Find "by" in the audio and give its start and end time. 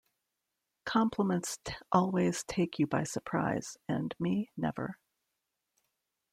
2.87-3.03